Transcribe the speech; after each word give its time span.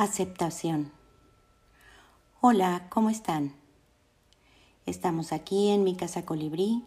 Aceptación. 0.00 0.92
Hola, 2.40 2.86
¿cómo 2.88 3.10
están? 3.10 3.56
Estamos 4.86 5.32
aquí 5.32 5.70
en 5.70 5.82
mi 5.82 5.96
casa 5.96 6.24
colibrí, 6.24 6.84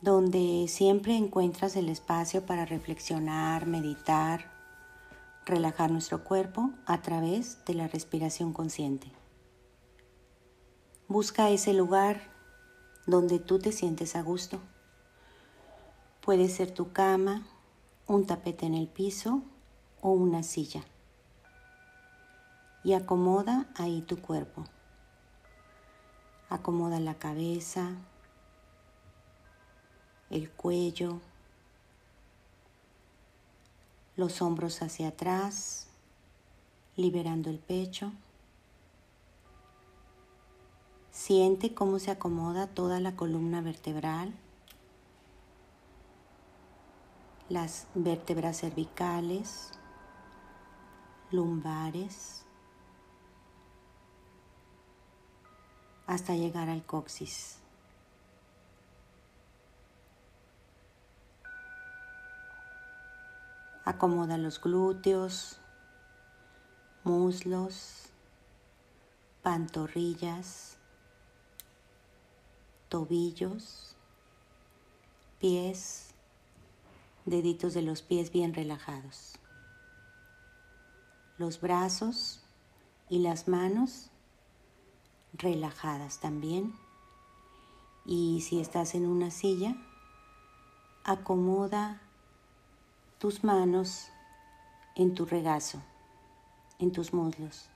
donde 0.00 0.64
siempre 0.66 1.14
encuentras 1.14 1.76
el 1.76 1.90
espacio 1.90 2.46
para 2.46 2.64
reflexionar, 2.64 3.66
meditar, 3.66 4.50
relajar 5.44 5.90
nuestro 5.90 6.24
cuerpo 6.24 6.70
a 6.86 7.02
través 7.02 7.62
de 7.66 7.74
la 7.74 7.86
respiración 7.86 8.54
consciente. 8.54 9.08
Busca 11.06 11.50
ese 11.50 11.74
lugar 11.74 12.30
donde 13.06 13.40
tú 13.40 13.58
te 13.58 13.72
sientes 13.72 14.16
a 14.16 14.22
gusto. 14.22 14.58
Puede 16.22 16.48
ser 16.48 16.70
tu 16.70 16.94
cama, 16.94 17.46
un 18.06 18.24
tapete 18.24 18.64
en 18.64 18.72
el 18.72 18.88
piso 18.88 19.42
o 20.00 20.08
una 20.08 20.42
silla 20.42 20.82
y 22.84 22.92
acomoda 22.92 23.66
ahí 23.74 24.02
tu 24.02 24.20
cuerpo. 24.20 24.64
Acomoda 26.50 27.00
la 27.00 27.14
cabeza, 27.14 27.90
el 30.30 30.50
cuello, 30.50 31.20
los 34.16 34.42
hombros 34.42 34.82
hacia 34.82 35.08
atrás, 35.08 35.88
liberando 36.96 37.48
el 37.50 37.58
pecho. 37.58 38.12
Siente 41.10 41.74
cómo 41.74 41.98
se 41.98 42.10
acomoda 42.10 42.66
toda 42.66 43.00
la 43.00 43.16
columna 43.16 43.62
vertebral, 43.62 44.34
las 47.48 47.86
vértebras 47.94 48.60
cervicales, 48.60 49.70
lumbares, 51.30 52.43
hasta 56.06 56.34
llegar 56.34 56.68
al 56.68 56.84
coxis. 56.84 57.58
Acomoda 63.84 64.38
los 64.38 64.60
glúteos, 64.60 65.58
muslos, 67.04 68.08
pantorrillas, 69.42 70.78
tobillos, 72.88 73.94
pies, 75.38 76.14
deditos 77.26 77.74
de 77.74 77.82
los 77.82 78.00
pies 78.00 78.30
bien 78.30 78.54
relajados. 78.54 79.34
Los 81.36 81.60
brazos 81.60 82.42
y 83.10 83.18
las 83.18 83.48
manos 83.48 84.10
relajadas 85.34 86.20
también. 86.20 86.74
Y 88.04 88.42
si 88.42 88.60
estás 88.60 88.94
en 88.94 89.06
una 89.06 89.30
silla, 89.30 89.76
acomoda 91.04 92.00
tus 93.18 93.44
manos 93.44 94.08
en 94.94 95.14
tu 95.14 95.26
regazo, 95.26 95.82
en 96.78 96.92
tus 96.92 97.12
muslos. 97.12 97.68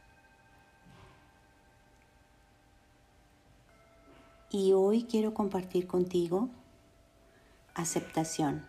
Y 4.50 4.72
hoy 4.72 5.04
quiero 5.04 5.34
compartir 5.34 5.86
contigo 5.86 6.48
aceptación. 7.74 8.64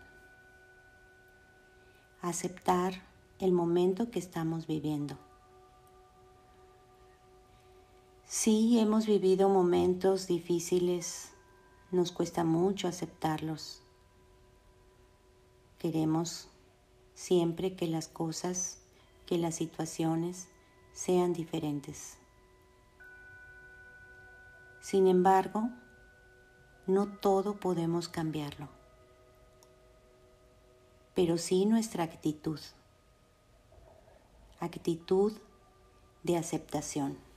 Aceptar 2.22 3.02
el 3.40 3.54
momento 3.54 4.12
que 4.12 4.20
estamos 4.20 4.68
viviendo. 4.68 5.18
Sí, 8.32 8.78
hemos 8.78 9.08
vivido 9.08 9.50
momentos 9.50 10.28
difíciles, 10.28 11.32
nos 11.90 12.12
cuesta 12.12 12.44
mucho 12.44 12.88
aceptarlos. 12.88 13.82
Queremos 15.80 16.48
siempre 17.16 17.76
que 17.76 17.88
las 17.88 18.08
cosas, 18.08 18.84
que 19.26 19.40
las 19.40 19.56
situaciones 19.56 20.48
sean 20.94 21.34
diferentes. 21.34 22.20
Sin 24.80 25.08
embargo, 25.08 25.68
no 26.86 27.08
todo 27.08 27.56
podemos 27.60 28.10
cambiarlo, 28.10 28.70
pero 31.16 31.40
sí 31.40 31.66
nuestra 31.66 32.04
actitud, 32.04 32.60
actitud 34.60 35.34
de 36.22 36.38
aceptación 36.38 37.29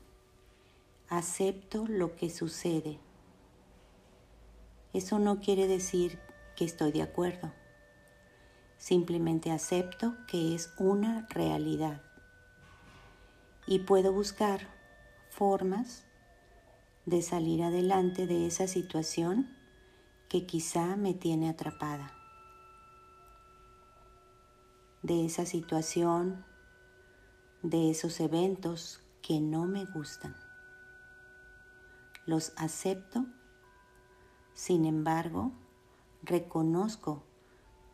acepto 1.12 1.84
lo 1.86 2.16
que 2.16 2.30
sucede. 2.30 2.98
Eso 4.94 5.18
no 5.18 5.40
quiere 5.40 5.66
decir 5.66 6.18
que 6.56 6.64
estoy 6.64 6.90
de 6.90 7.02
acuerdo. 7.02 7.52
Simplemente 8.78 9.50
acepto 9.50 10.14
que 10.26 10.54
es 10.54 10.72
una 10.78 11.26
realidad. 11.28 12.00
Y 13.66 13.80
puedo 13.80 14.10
buscar 14.10 14.66
formas 15.28 16.06
de 17.04 17.20
salir 17.20 17.62
adelante 17.62 18.26
de 18.26 18.46
esa 18.46 18.66
situación 18.66 19.54
que 20.30 20.46
quizá 20.46 20.96
me 20.96 21.12
tiene 21.12 21.50
atrapada. 21.50 22.14
De 25.02 25.26
esa 25.26 25.44
situación, 25.44 26.42
de 27.62 27.90
esos 27.90 28.18
eventos 28.18 29.02
que 29.20 29.40
no 29.40 29.66
me 29.66 29.84
gustan 29.84 30.34
los 32.26 32.52
acepto, 32.56 33.26
sin 34.54 34.84
embargo, 34.84 35.52
reconozco 36.22 37.22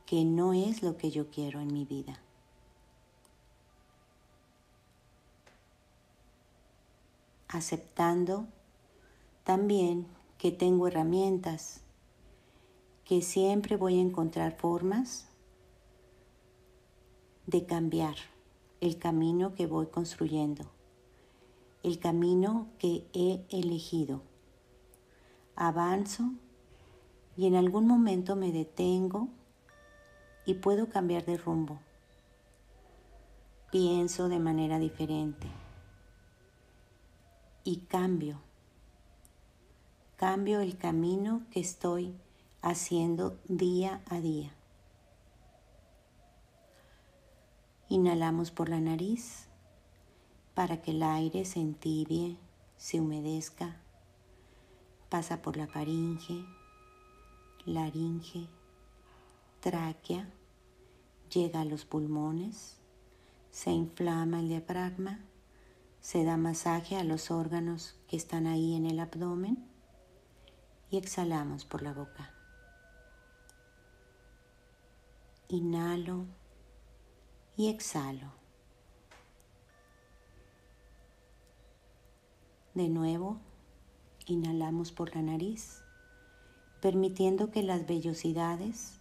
que 0.06 0.24
no 0.24 0.52
es 0.52 0.82
lo 0.82 0.96
que 0.96 1.10
yo 1.10 1.30
quiero 1.30 1.60
en 1.60 1.72
mi 1.72 1.84
vida. 1.84 2.20
Aceptando 7.48 8.46
también 9.44 10.06
que 10.36 10.52
tengo 10.52 10.86
herramientas, 10.86 11.80
que 13.04 13.22
siempre 13.22 13.76
voy 13.76 13.98
a 13.98 14.02
encontrar 14.02 14.56
formas 14.56 15.28
de 17.46 17.64
cambiar 17.64 18.16
el 18.82 18.98
camino 18.98 19.54
que 19.54 19.66
voy 19.66 19.86
construyendo 19.86 20.77
el 21.82 21.98
camino 21.98 22.68
que 22.78 23.06
he 23.12 23.44
elegido. 23.50 24.22
Avanzo 25.54 26.32
y 27.36 27.46
en 27.46 27.54
algún 27.54 27.86
momento 27.86 28.36
me 28.36 28.52
detengo 28.52 29.28
y 30.44 30.54
puedo 30.54 30.88
cambiar 30.88 31.24
de 31.24 31.36
rumbo. 31.36 31.78
Pienso 33.70 34.28
de 34.28 34.38
manera 34.38 34.78
diferente 34.78 35.46
y 37.64 37.80
cambio. 37.88 38.40
Cambio 40.16 40.60
el 40.60 40.78
camino 40.78 41.42
que 41.50 41.60
estoy 41.60 42.14
haciendo 42.62 43.38
día 43.46 44.00
a 44.08 44.20
día. 44.20 44.52
Inhalamos 47.88 48.50
por 48.50 48.68
la 48.68 48.80
nariz 48.80 49.47
para 50.58 50.82
que 50.82 50.90
el 50.90 51.04
aire 51.04 51.44
se 51.44 51.60
entibie, 51.60 52.36
se 52.76 53.00
humedezca, 53.00 53.76
pasa 55.08 55.40
por 55.40 55.56
la 55.56 55.68
faringe, 55.68 56.44
laringe, 57.64 58.48
tráquea, 59.60 60.28
llega 61.32 61.60
a 61.60 61.64
los 61.64 61.84
pulmones, 61.84 62.76
se 63.52 63.70
inflama 63.70 64.40
el 64.40 64.48
diafragma, 64.48 65.20
se 66.00 66.24
da 66.24 66.36
masaje 66.36 66.96
a 66.96 67.04
los 67.04 67.30
órganos 67.30 67.94
que 68.08 68.16
están 68.16 68.48
ahí 68.48 68.74
en 68.74 68.86
el 68.86 68.98
abdomen 68.98 69.64
y 70.90 70.96
exhalamos 70.96 71.66
por 71.66 71.82
la 71.82 71.92
boca. 71.92 72.34
Inhalo 75.46 76.26
y 77.56 77.68
exhalo. 77.68 78.37
De 82.78 82.88
nuevo, 82.88 83.38
inhalamos 84.26 84.92
por 84.92 85.12
la 85.16 85.20
nariz, 85.20 85.82
permitiendo 86.80 87.50
que 87.50 87.64
las 87.64 87.88
vellosidades 87.88 89.00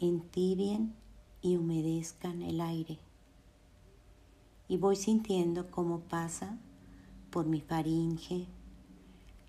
entibien 0.00 0.94
y 1.42 1.58
humedezcan 1.58 2.40
el 2.40 2.62
aire. 2.62 2.98
Y 4.66 4.78
voy 4.78 4.96
sintiendo 4.96 5.70
cómo 5.70 6.00
pasa 6.00 6.56
por 7.30 7.44
mi 7.44 7.60
faringe, 7.60 8.46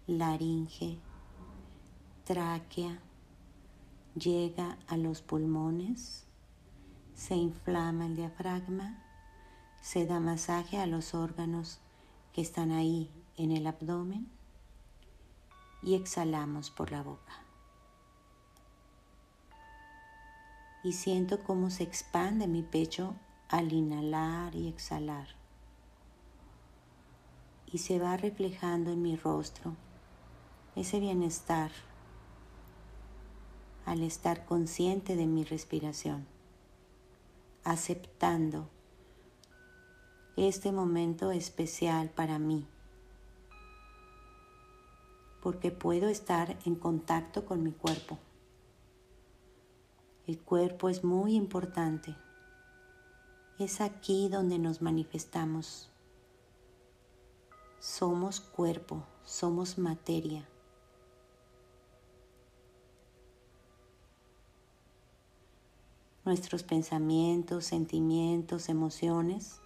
laringe, 0.08 0.98
tráquea, 2.26 3.00
llega 4.14 4.78
a 4.88 4.98
los 4.98 5.22
pulmones, 5.22 6.26
se 7.16 7.38
inflama 7.38 8.08
el 8.08 8.18
diafragma, 8.18 9.02
Se 9.82 10.06
da 10.06 10.20
masaje 10.20 10.80
a 10.80 10.86
los 10.86 11.14
órganos 11.14 11.80
que 12.34 12.42
están 12.42 12.72
ahí 12.72 13.10
en 13.38 13.52
el 13.52 13.68
abdomen 13.68 14.30
y 15.82 15.96
exhalamos 15.96 16.72
por 16.72 16.92
la 16.92 17.04
boca. 17.04 17.34
Y 20.84 20.94
siento 20.94 21.44
cómo 21.44 21.70
se 21.70 21.84
expande 21.84 22.48
mi 22.48 22.62
pecho 22.62 23.16
al 23.50 23.72
inhalar 23.72 24.56
y 24.56 24.68
exhalar. 24.68 25.28
Y 27.68 27.80
se 27.80 28.00
va 28.00 28.18
reflejando 28.18 28.92
en 28.92 29.02
mi 29.02 29.16
rostro 29.16 29.76
ese 30.76 31.00
bienestar 31.00 31.72
al 33.86 34.02
estar 34.02 34.46
consciente 34.46 35.16
de 35.16 35.28
mi 35.28 35.44
respiración, 35.44 36.26
aceptando 37.64 38.70
este 40.36 40.72
momento 40.72 41.32
especial 41.32 42.10
para 42.10 42.40
mí, 42.40 42.68
porque 45.44 45.72
puedo 45.72 46.08
estar 46.08 46.58
en 46.64 46.76
contacto 46.76 47.46
con 47.46 47.64
mi 47.64 47.74
cuerpo. 47.74 48.18
El 50.26 50.40
cuerpo 50.40 50.88
es 50.88 51.04
muy 51.04 51.36
importante. 51.36 52.16
Es 53.60 53.82
aquí 53.82 54.30
donde 54.30 54.58
nos 54.58 54.82
manifestamos. 54.82 55.92
Somos 57.82 58.40
cuerpo, 58.40 59.04
somos 59.26 59.78
materia. 59.78 60.48
Nuestros 66.24 66.64
pensamientos, 66.64 67.66
sentimientos, 67.66 68.70
emociones 68.70 69.60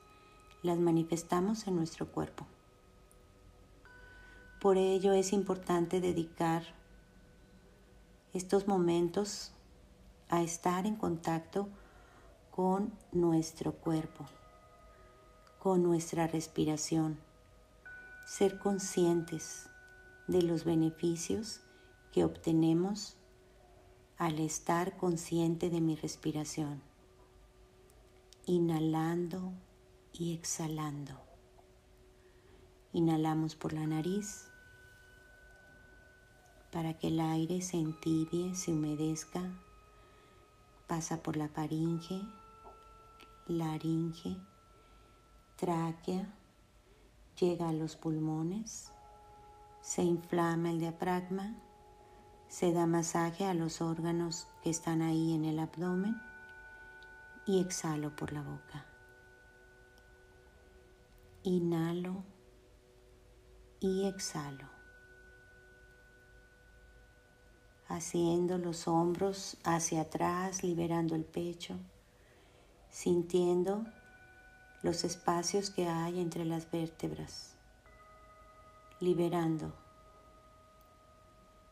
las 0.63 0.79
manifestamos 0.79 1.67
en 1.67 1.75
nuestro 1.75 2.07
cuerpo. 2.07 2.47
Por 4.67 4.77
ello 4.77 5.13
es 5.13 5.31
importante 5.31 6.01
dedicar 6.01 6.61
estos 8.33 8.67
momentos 8.67 9.53
a 10.27 10.43
estar 10.43 10.85
en 10.85 10.97
contacto 10.97 11.69
con 12.51 12.91
nuestro 13.13 13.71
cuerpo, 13.71 14.25
con 15.57 15.83
nuestra 15.83 16.27
respiración, 16.27 17.17
ser 18.25 18.59
conscientes 18.59 19.69
de 20.27 20.41
los 20.41 20.65
beneficios 20.65 21.61
que 22.11 22.25
obtenemos 22.25 23.15
al 24.17 24.37
estar 24.37 24.97
consciente 24.97 25.69
de 25.69 25.79
mi 25.79 25.95
respiración, 25.95 26.81
inhalando 28.45 29.53
y 30.11 30.33
exhalando. 30.33 31.13
Inhalamos 32.91 33.55
por 33.55 33.71
la 33.71 33.87
nariz 33.87 34.46
para 36.71 36.97
que 36.97 37.07
el 37.07 37.19
aire 37.19 37.61
se 37.61 37.77
entibie, 37.77 38.55
se 38.55 38.71
humedezca, 38.71 39.41
pasa 40.87 41.23
por 41.23 41.37
la 41.37 41.47
faringe, 41.47 42.21
laringe, 43.47 44.37
tráquea, 45.55 46.33
llega 47.39 47.69
a 47.69 47.73
los 47.73 47.95
pulmones, 47.95 48.91
se 49.81 50.03
inflama 50.03 50.69
el 50.71 50.79
diafragma 50.79 51.55
se 52.47 52.71
da 52.71 52.85
masaje 52.85 53.45
a 53.45 53.53
los 53.53 53.81
órganos 53.81 54.47
que 54.63 54.69
están 54.69 55.01
ahí 55.01 55.33
en 55.33 55.45
el 55.45 55.59
abdomen 55.59 56.19
y 57.45 57.59
exhalo 57.59 58.15
por 58.15 58.31
la 58.31 58.41
boca. 58.41 58.85
Inhalo 61.43 62.23
y 63.79 64.07
exhalo. 64.07 64.76
Haciendo 67.89 68.57
los 68.57 68.87
hombros 68.87 69.57
hacia 69.63 70.01
atrás, 70.01 70.63
liberando 70.63 71.15
el 71.15 71.23
pecho, 71.23 71.75
sintiendo 72.89 73.85
los 74.83 75.03
espacios 75.03 75.69
que 75.69 75.87
hay 75.87 76.19
entre 76.19 76.45
las 76.45 76.69
vértebras, 76.69 77.53
liberando 78.99 79.73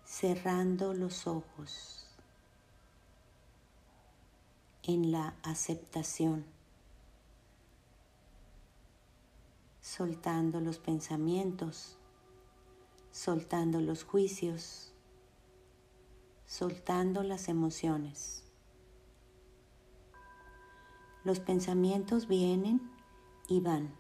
cerrando 0.05 0.93
los 0.93 1.25
ojos 1.25 2.05
en 4.83 5.11
la 5.11 5.35
aceptación, 5.41 6.45
soltando 9.81 10.61
los 10.61 10.77
pensamientos, 10.77 11.97
soltando 13.11 13.81
los 13.81 14.03
juicios, 14.03 14.93
soltando 16.57 17.21
las 17.21 17.49
emociones. 17.49 18.45
Los 21.25 21.41
pensamientos 21.41 22.29
vienen 22.29 22.79
y 23.49 23.59
van. 23.59 23.93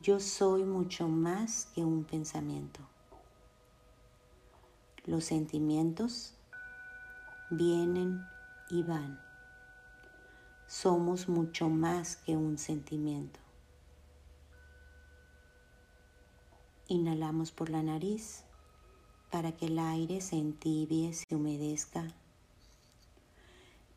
Yo 0.00 0.20
soy 0.20 0.62
mucho 0.62 1.08
más 1.08 1.66
que 1.74 1.84
un 1.84 2.04
pensamiento. 2.04 2.78
Los 5.04 5.24
sentimientos 5.24 6.34
vienen 7.50 8.20
y 8.70 8.84
van. 8.84 9.18
Somos 10.68 11.28
mucho 11.28 11.68
más 11.68 12.18
que 12.18 12.36
un 12.36 12.56
sentimiento. 12.56 13.40
Inhalamos 16.86 17.50
por 17.50 17.68
la 17.68 17.82
nariz 17.82 18.44
para 19.34 19.50
que 19.50 19.66
el 19.66 19.80
aire 19.80 20.20
se 20.20 20.36
entibie, 20.36 21.12
se 21.12 21.34
humedezca. 21.34 22.06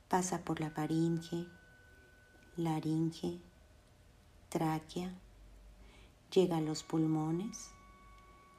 Pasa 0.07 0.39
por 0.39 0.59
la 0.59 0.71
faringe, 0.71 1.45
laringe, 2.55 3.37
tráquea, 4.49 5.13
llega 6.33 6.57
a 6.57 6.61
los 6.61 6.81
pulmones, 6.81 7.69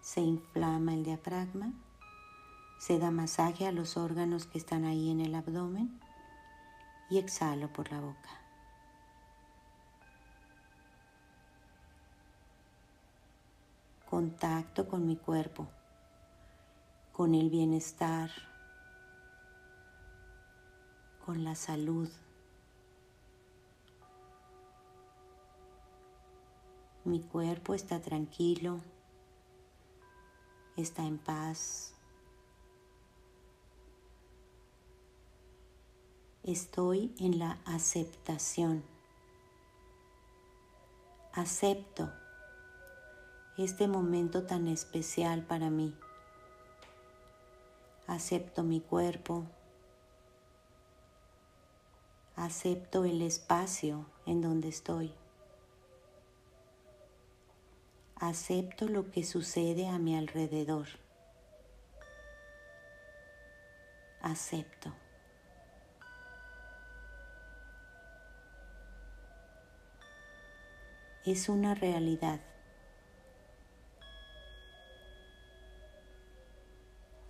se 0.03 0.21
inflama 0.21 0.95
el 0.95 1.03
diafragma 1.03 1.73
se 2.79 3.01
da 3.01 3.11
masaje 3.11 3.67
a 3.67 3.73
los 3.73 3.97
órganos 3.97 4.47
que 4.47 4.59
están 4.59 4.85
ahí 4.85 5.11
en 5.11 5.21
el 5.21 5.35
abdomen 5.35 5.99
y 7.11 7.19
exhalo 7.19 7.73
por 7.73 7.91
la 7.91 7.99
boca. 7.99 8.31
Contacto 14.09 14.87
con 14.87 15.05
mi 15.09 15.17
cuerpo, 15.17 15.67
con 17.19 17.35
el 17.35 17.51
bienestar, 17.51 18.31
con 21.27 21.43
la 21.43 21.57
salud. 21.57 22.09
Mi 27.03 27.19
cuerpo 27.19 27.75
está 27.75 28.01
tranquilo, 28.01 28.79
está 30.77 31.03
en 31.03 31.19
paz. 31.19 31.93
estoy 36.45 37.13
en 37.19 37.41
la 37.41 37.59
aceptación. 37.67 38.83
Acepto 41.35 42.11
este 43.59 43.87
momento 43.87 44.45
tan 44.45 44.69
especial 44.69 45.45
para 45.45 45.69
mí. 45.69 45.95
Acepto 48.09 48.65
mi 48.65 48.81
cuerpo. 48.81 49.45
Acepto 52.35 53.05
el 53.05 53.23
espacio 53.23 54.07
en 54.27 54.41
donde 54.41 54.69
estoy. 54.69 55.15
Acepto 58.17 58.89
lo 58.89 59.13
que 59.13 59.23
sucede 59.23 59.87
a 59.87 60.01
mi 60.01 60.17
alrededor. 60.17 60.89
Acepto. 64.21 64.93
es 71.31 71.49
una 71.49 71.75
realidad. 71.75 72.41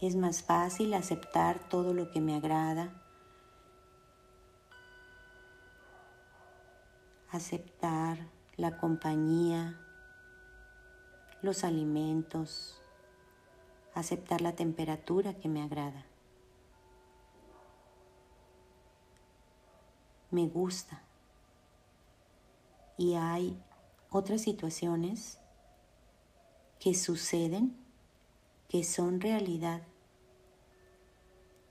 Es 0.01 0.15
más 0.15 0.43
fácil 0.43 0.95
aceptar 0.95 1.59
todo 1.69 1.93
lo 1.93 2.11
que 2.11 2.21
me 2.21 2.37
agrada, 2.37 2.93
aceptar 7.31 8.19
la 8.57 8.79
compañía, 8.79 9.81
los 11.43 11.65
alimentos, 11.65 12.81
aceptar 13.95 14.41
la 14.41 14.55
temperatura 14.55 15.35
que 15.35 15.49
me 15.49 15.63
agrada. 15.63 16.05
Me 20.31 20.47
gusta 20.47 21.03
Y 22.99 23.15
hay 23.15 23.57
otras 24.11 24.43
situaciones 24.43 25.39
que 26.81 26.95
suceden, 26.95 27.77
que 28.69 28.83
son 28.83 29.21
realidad. 29.21 29.83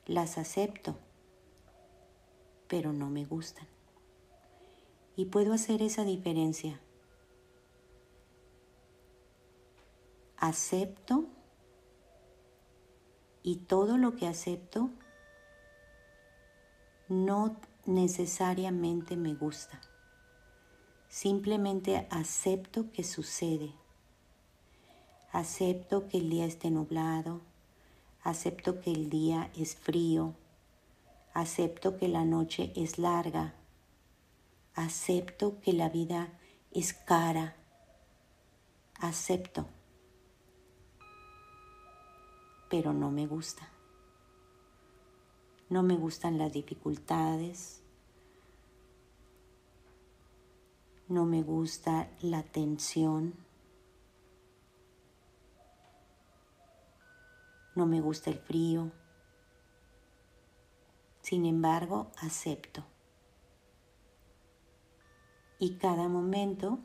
Las 0.07 0.37
acepto, 0.37 0.95
pero 2.69 2.93
no 2.93 3.09
me 3.09 3.25
gustan. 3.25 3.67
Y 5.17 5.25
puedo 5.25 5.51
hacer 5.51 5.81
esa 5.81 6.05
diferencia. 6.05 6.79
Acepto 10.37 11.25
y 13.43 13.57
todo 13.57 13.97
lo 13.97 14.15
que 14.15 14.27
acepto 14.27 14.91
no 17.09 17.57
necesariamente 17.85 19.17
me 19.17 19.33
gusta. 19.33 19.81
Simplemente 21.09 22.07
acepto 22.11 22.91
que 22.91 23.03
sucede. 23.03 23.73
Acepto 25.33 26.07
que 26.07 26.19
el 26.19 26.29
día 26.29 26.45
esté 26.45 26.71
nublado. 26.71 27.41
Acepto 28.27 28.81
que 28.81 28.91
el 28.91 29.09
día 29.09 29.49
es 29.55 29.77
frío. 29.77 30.33
Acepto 31.33 31.95
que 31.95 32.09
la 32.09 32.25
noche 32.25 32.73
es 32.75 32.99
larga. 32.99 33.53
Acepto 34.75 35.61
que 35.61 35.71
la 35.71 35.87
vida 35.87 36.37
es 36.71 36.91
cara. 36.91 37.55
Acepto. 38.99 39.65
Pero 42.69 42.91
no 42.91 43.11
me 43.11 43.27
gusta. 43.27 43.69
No 45.69 45.81
me 45.81 45.95
gustan 45.95 46.37
las 46.37 46.51
dificultades. 46.51 47.81
No 51.07 51.23
me 51.25 51.43
gusta 51.43 52.09
la 52.19 52.43
tensión. 52.43 53.46
No 57.77 57.85
me 57.85 58.01
gusta 58.01 58.31
el 58.31 58.39
frío. 58.39 58.91
Sin 61.21 61.45
embargo, 61.45 62.11
acepto. 62.17 62.83
Y 65.59 65.77
cada 65.77 66.07
momento 66.07 66.79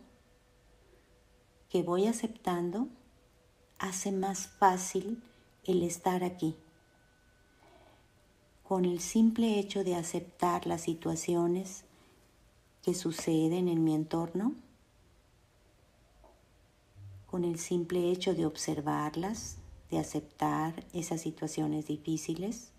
que 1.70 1.82
voy 1.82 2.08
aceptando 2.08 2.88
hace 3.78 4.12
más 4.12 4.48
fácil 4.48 5.22
el 5.64 5.82
estar 5.82 6.24
aquí 6.24 6.58
con 8.62 8.84
el 8.84 9.00
simple 9.00 9.58
hecho 9.58 9.84
de 9.84 9.94
aceptar 9.94 10.66
las 10.66 10.82
situaciones 10.82 11.84
que 12.82 12.92
suceden 12.92 13.68
en 13.68 13.82
mi 13.82 13.94
entorno, 13.94 14.54
con 17.26 17.44
el 17.44 17.58
simple 17.58 18.10
hecho 18.10 18.34
de 18.34 18.44
observarlas, 18.44 19.56
de 19.92 19.98
aceptar 19.98 20.86
esas 20.94 21.20
situaciones 21.20 21.86
difíciles, 21.86 22.72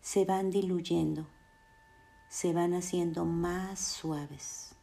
se 0.00 0.24
van 0.24 0.50
diluyendo, 0.50 1.26
se 2.30 2.54
van 2.54 2.72
haciendo 2.72 3.26
más 3.26 3.80
suaves. 3.80 4.74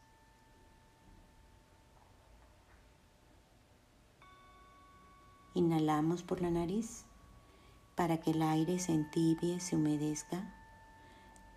Inhalamos 5.56 6.22
por 6.22 6.40
la 6.40 6.52
nariz 6.52 7.04
para 7.96 8.22
que 8.22 8.30
el 8.30 8.44
aire 8.44 8.78
se 8.78 8.94
entibie, 8.94 9.60
se 9.60 9.76
humedezca. 9.76 10.54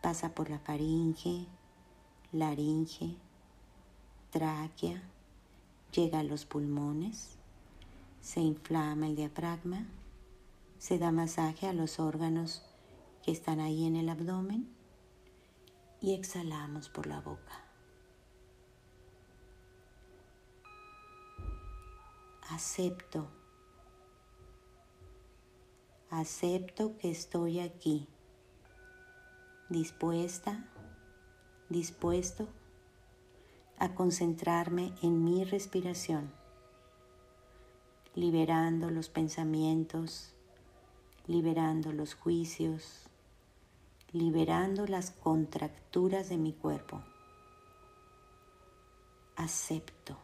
Pasa 0.01 0.35
por 0.35 0.49
la 0.49 0.59
faringe, 0.59 1.47
laringe, 2.33 3.15
tráquea, 4.31 5.03
llega 5.93 6.21
a 6.21 6.25
los 6.25 6.47
pulmones, 6.47 7.37
se 8.25 8.40
inflama 8.40 9.07
el 9.07 9.16
diafragma, 9.16 9.87
se 10.78 10.99
da 10.99 11.12
masaje 11.12 11.69
a 11.69 11.75
los 11.75 12.00
órganos 12.00 12.62
que 13.23 13.31
están 13.31 13.61
ahí 13.61 13.85
en 13.85 13.97
el 13.97 14.09
abdomen 14.09 14.66
y 16.00 16.14
exhalamos 16.14 16.88
por 16.88 17.07
la 17.07 17.21
boca. 17.21 17.61
Acepto 22.49 23.28
Acepto 26.09 26.97
que 26.97 27.11
estoy 27.11 27.61
aquí, 27.61 28.09
dispuesta, 29.69 30.64
dispuesto 31.69 32.49
a 33.78 33.95
concentrarme 33.95 34.95
en 35.02 35.25
mi 35.25 35.45
respiración, 35.45 36.33
liberando 38.14 38.90
los 38.90 39.09
pensamientos, 39.09 40.33
liberando 41.26 41.92
los 41.92 42.14
juicios, 42.14 43.09
liberando 44.12 44.87
las 44.87 45.11
contracturas 45.11 46.28
de 46.28 46.37
mi 46.37 46.52
cuerpo. 46.52 47.02
Acepto. 49.37 50.16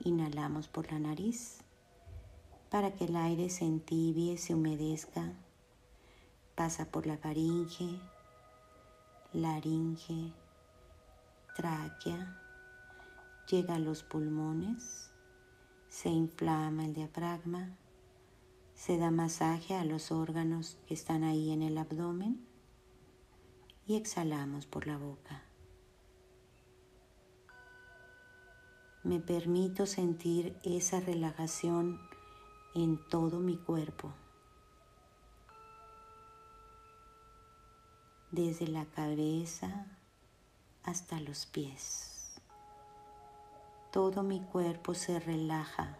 Inhalamos 0.00 0.66
por 0.68 0.90
la 0.90 0.98
nariz 0.98 1.58
para 2.70 2.92
que 2.94 3.04
el 3.04 3.16
aire 3.16 3.50
se 3.50 3.64
entibie, 3.64 4.36
se 4.36 4.54
humedezca. 4.54 5.32
Pasa 6.56 6.86
por 6.86 7.06
la 7.06 7.16
faringe, 7.16 8.00
laringe, 9.32 10.32
tráquea, 11.54 12.47
llega 13.50 13.76
a 13.76 13.78
los 13.78 14.02
pulmones, 14.02 15.10
se 15.88 16.10
inflama 16.10 16.84
el 16.84 16.92
diafragma, 16.92 17.76
se 18.74 18.98
da 18.98 19.10
masaje 19.10 19.74
a 19.74 19.84
los 19.84 20.12
órganos 20.12 20.76
que 20.86 20.94
están 20.94 21.24
ahí 21.24 21.50
en 21.50 21.62
el 21.62 21.78
abdomen 21.78 22.46
y 23.86 23.96
exhalamos 23.96 24.66
por 24.66 24.86
la 24.86 24.98
boca. 24.98 25.42
Me 29.02 29.18
permito 29.18 29.86
sentir 29.86 30.54
esa 30.62 31.00
relajación 31.00 31.98
en 32.74 32.98
todo 33.08 33.40
mi 33.40 33.56
cuerpo, 33.56 34.12
desde 38.30 38.68
la 38.68 38.84
cabeza 38.84 39.86
hasta 40.82 41.18
los 41.20 41.46
pies. 41.46 42.17
Todo 43.98 44.22
mi 44.22 44.38
cuerpo 44.38 44.94
se 44.94 45.18
relaja 45.18 45.98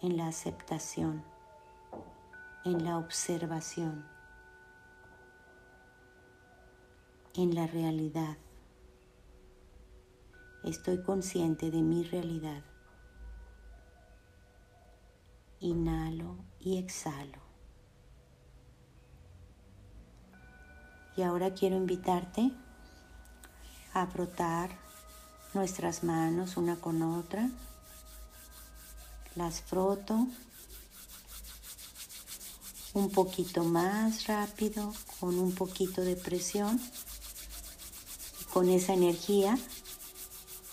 en 0.00 0.16
la 0.16 0.26
aceptación, 0.26 1.22
en 2.64 2.84
la 2.84 2.98
observación, 2.98 4.04
en 7.34 7.54
la 7.54 7.68
realidad. 7.68 8.36
Estoy 10.64 11.04
consciente 11.04 11.70
de 11.70 11.82
mi 11.82 12.02
realidad. 12.02 12.64
Inhalo 15.60 16.34
y 16.58 16.78
exhalo. 16.78 17.38
Y 21.16 21.22
ahora 21.22 21.54
quiero 21.54 21.76
invitarte 21.76 22.50
a 23.94 24.04
frotar 24.08 24.81
nuestras 25.54 26.04
manos 26.04 26.56
una 26.56 26.76
con 26.76 27.02
otra. 27.02 27.48
Las 29.34 29.62
froto 29.62 30.26
un 32.94 33.10
poquito 33.10 33.64
más 33.64 34.26
rápido, 34.26 34.92
con 35.20 35.38
un 35.38 35.54
poquito 35.54 36.02
de 36.02 36.16
presión. 36.16 36.80
Con 38.52 38.68
esa 38.68 38.92
energía, 38.92 39.58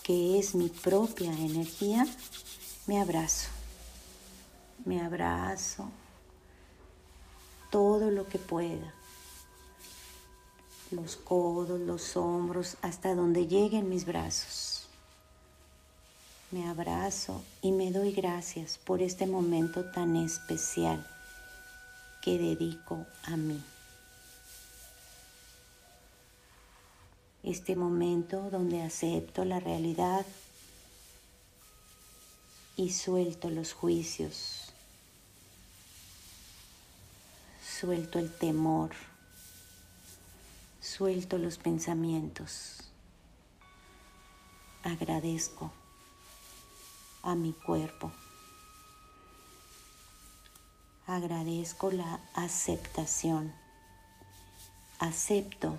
que 0.02 0.38
es 0.38 0.54
mi 0.54 0.68
propia 0.68 1.32
energía, 1.32 2.06
me 2.86 3.00
abrazo 3.00 3.48
me 4.84 5.00
abrazo 5.00 5.90
todo 7.70 8.10
lo 8.10 8.28
que 8.28 8.38
pueda, 8.38 8.94
los 10.90 11.16
codos, 11.16 11.80
los 11.80 12.16
hombros, 12.16 12.76
hasta 12.82 13.14
donde 13.14 13.46
lleguen 13.46 13.88
mis 13.88 14.04
brazos. 14.04 14.86
Me 16.50 16.68
abrazo 16.68 17.42
y 17.62 17.72
me 17.72 17.92
doy 17.92 18.12
gracias 18.12 18.78
por 18.78 19.02
este 19.02 19.26
momento 19.26 19.84
tan 19.92 20.16
especial 20.16 21.06
que 22.22 22.38
dedico 22.38 23.06
a 23.24 23.36
mí. 23.36 23.62
Este 27.42 27.76
momento 27.76 28.50
donde 28.50 28.82
acepto 28.82 29.44
la 29.44 29.60
realidad 29.60 30.26
y 32.76 32.90
suelto 32.90 33.48
los 33.48 33.72
juicios 33.72 34.70
Suelto 37.80 38.18
el 38.18 38.30
temor, 38.30 38.90
suelto 40.80 41.38
los 41.38 41.58
pensamientos. 41.58 42.84
agradezco 44.82 45.70
a 47.22 47.34
mi 47.34 47.52
cuerpo. 47.52 48.10
Agradezco 51.06 51.90
la 51.90 52.20
aceptación. 52.34 53.52
Acepto 54.98 55.76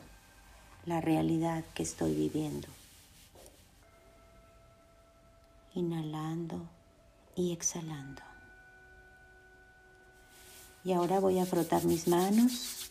la 0.86 1.01
realidad 1.01 1.63
que 1.74 1.84
estoy 1.84 2.13
viviendo. 2.13 2.67
Inhalando 5.74 6.62
y 7.36 7.53
exhalando. 7.53 8.22
Y 10.84 10.93
ahora 10.93 11.20
voy 11.20 11.39
a 11.39 11.46
frotar 11.46 11.86
mis 11.86 12.08
manos 12.08 12.89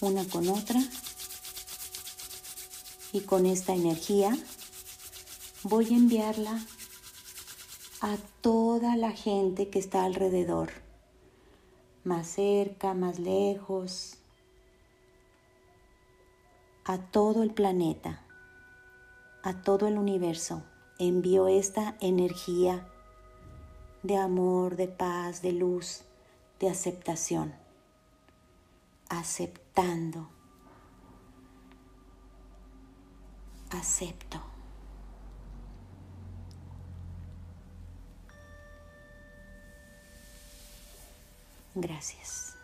una 0.00 0.24
con 0.24 0.48
otra. 0.48 0.80
Y 3.12 3.20
con 3.22 3.46
esta 3.46 3.74
energía 3.74 4.36
voy 5.62 5.86
a 5.86 5.96
enviarla 5.96 6.60
a 8.00 8.16
toda 8.40 8.96
la 8.96 9.12
gente 9.12 9.70
que 9.70 9.78
está 9.78 10.04
alrededor, 10.04 10.70
más 12.04 12.28
cerca, 12.28 12.94
más 12.94 13.18
lejos, 13.18 14.18
a 16.84 16.98
todo 16.98 17.42
el 17.42 17.52
planeta, 17.52 18.24
a 19.42 19.62
todo 19.62 19.88
el 19.88 19.98
universo. 19.98 20.62
Envío 20.98 21.48
esta 21.48 21.96
energía 22.00 22.88
de 24.02 24.16
amor, 24.16 24.76
de 24.76 24.88
paz, 24.88 25.42
de 25.42 25.52
luz, 25.52 26.02
de 26.60 26.70
aceptación, 26.70 27.52
aceptando. 29.08 30.30
Acepto. 33.70 34.40
Gracias. 41.74 42.57